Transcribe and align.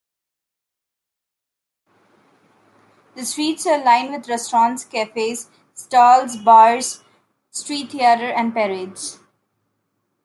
The 3.13 3.23
streets 3.23 3.67
are 3.67 3.83
lined 3.83 4.13
with 4.13 4.27
restaurants, 4.27 4.83
cafes, 4.83 5.47
stalls, 5.75 6.37
bars, 6.37 7.03
street 7.51 7.91
theater 7.91 8.31
and 8.31 8.51
parades. 8.51 9.19